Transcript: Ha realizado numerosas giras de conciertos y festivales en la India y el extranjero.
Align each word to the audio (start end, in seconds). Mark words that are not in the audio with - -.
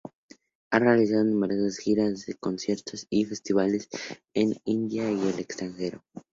Ha 0.71 0.79
realizado 0.79 1.23
numerosas 1.25 1.77
giras 1.77 2.25
de 2.25 2.33
conciertos 2.33 3.05
y 3.11 3.23
festivales 3.25 3.87
en 4.33 4.49
la 4.49 4.57
India 4.65 5.11
y 5.11 5.29
el 5.29 5.37
extranjero. 5.37 6.03